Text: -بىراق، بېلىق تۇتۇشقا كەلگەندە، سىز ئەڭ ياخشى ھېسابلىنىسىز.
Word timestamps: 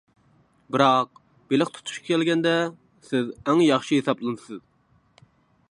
-بىراق، 0.75 1.19
بېلىق 1.53 1.69
تۇتۇشقا 1.75 2.07
كەلگەندە، 2.07 2.55
سىز 3.09 3.29
ئەڭ 3.45 3.61
ياخشى 3.67 3.99
ھېسابلىنىسىز. 4.01 4.65